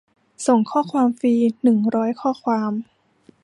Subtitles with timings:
[0.47, 2.71] ส่งข้อความฟรี หนึ่งร้อยข้อความ